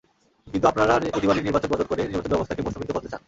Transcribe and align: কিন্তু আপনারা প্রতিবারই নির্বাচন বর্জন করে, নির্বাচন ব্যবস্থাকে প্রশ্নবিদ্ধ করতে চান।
কিন্তু 0.51 0.65
আপনারা 0.71 0.93
প্রতিবারই 1.13 1.45
নির্বাচন 1.47 1.69
বর্জন 1.71 1.87
করে, 1.91 2.01
নির্বাচন 2.09 2.31
ব্যবস্থাকে 2.33 2.63
প্রশ্নবিদ্ধ 2.63 2.91
করতে 2.95 3.09
চান। 3.11 3.19